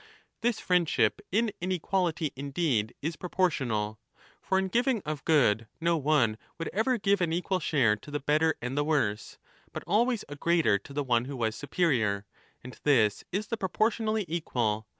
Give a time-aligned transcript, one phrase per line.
[0.41, 3.99] This friendship in inequality, indeed, is proportional.
[4.41, 8.19] For in giving of good no one would ever give an equal share to the
[8.19, 9.37] better and the worse,
[9.71, 12.25] but always a greater to the 15 one who was superior.
[12.63, 14.87] And this is the proportionally equal.